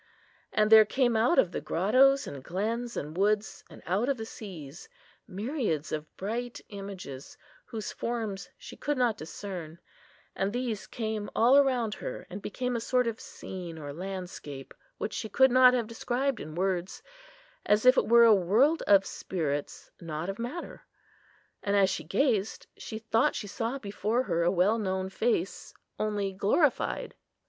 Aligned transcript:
And 0.51 0.71
there 0.71 0.83
came 0.83 1.15
out 1.15 1.37
of 1.37 1.51
the 1.51 1.61
grottoes 1.61 2.25
and 2.25 2.43
glens 2.43 2.97
and 2.97 3.15
woods, 3.15 3.63
and 3.69 3.83
out 3.85 4.09
of 4.09 4.17
the 4.17 4.25
seas, 4.25 4.89
myriads 5.27 5.91
of 5.91 6.17
bright 6.17 6.59
images, 6.69 7.37
whose 7.65 7.91
forms 7.91 8.49
she 8.57 8.75
could 8.75 8.97
not 8.97 9.15
discern; 9.15 9.77
and 10.35 10.51
these 10.51 10.87
came 10.87 11.29
all 11.35 11.55
around 11.55 11.93
her, 11.93 12.25
and 12.31 12.41
became 12.41 12.75
a 12.75 12.79
sort 12.79 13.05
of 13.05 13.19
scene 13.19 13.77
or 13.77 13.93
landscape, 13.93 14.73
which 14.97 15.13
she 15.13 15.29
could 15.29 15.51
not 15.51 15.75
have 15.75 15.85
described 15.85 16.39
in 16.39 16.55
words, 16.55 17.03
as 17.63 17.85
if 17.85 17.95
it 17.95 18.07
were 18.09 18.23
a 18.25 18.33
world 18.33 18.81
of 18.87 19.05
spirits, 19.05 19.91
not 20.01 20.29
of 20.29 20.39
matter. 20.39 20.81
And 21.61 21.75
as 21.75 21.91
she 21.91 22.03
gazed, 22.03 22.65
she 22.75 22.97
thought 22.97 23.35
she 23.35 23.45
saw 23.45 23.77
before 23.77 24.23
her 24.23 24.41
a 24.41 24.49
well 24.49 24.79
known 24.79 25.09
face, 25.09 25.75
only 25.99 26.33
glorified. 26.33 27.13